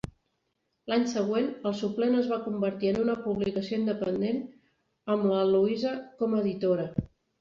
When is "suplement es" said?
1.81-2.31